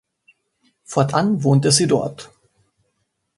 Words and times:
Fortan 0.83 1.43
wohnte 1.43 1.71
sie 1.71 1.85
dort. 1.85 2.31